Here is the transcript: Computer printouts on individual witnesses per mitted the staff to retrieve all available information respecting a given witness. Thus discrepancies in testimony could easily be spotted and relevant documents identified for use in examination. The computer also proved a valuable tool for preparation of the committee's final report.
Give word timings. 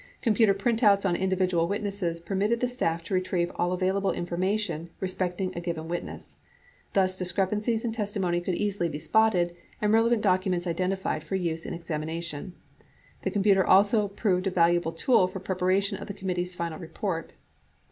Computer 0.23 0.55
printouts 0.55 1.07
on 1.07 1.15
individual 1.15 1.67
witnesses 1.67 2.19
per 2.19 2.33
mitted 2.33 2.59
the 2.59 2.67
staff 2.67 3.03
to 3.03 3.13
retrieve 3.13 3.51
all 3.53 3.71
available 3.71 4.11
information 4.11 4.89
respecting 4.99 5.55
a 5.55 5.61
given 5.61 5.87
witness. 5.87 6.37
Thus 6.93 7.19
discrepancies 7.19 7.85
in 7.85 7.91
testimony 7.91 8.41
could 8.41 8.55
easily 8.55 8.89
be 8.89 8.97
spotted 8.97 9.55
and 9.79 9.93
relevant 9.93 10.23
documents 10.23 10.65
identified 10.65 11.23
for 11.23 11.35
use 11.35 11.67
in 11.67 11.75
examination. 11.75 12.55
The 13.21 13.29
computer 13.29 13.63
also 13.63 14.07
proved 14.07 14.47
a 14.47 14.49
valuable 14.49 14.91
tool 14.91 15.27
for 15.27 15.39
preparation 15.39 15.97
of 15.99 16.07
the 16.07 16.15
committee's 16.15 16.55
final 16.55 16.79
report. 16.79 17.33